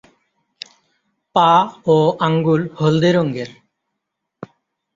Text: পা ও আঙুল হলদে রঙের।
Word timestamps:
পা 1.35 1.49
ও 1.87 1.97
আঙুল 2.25 2.61
হলদে 2.79 3.09
রঙের। 3.11 3.49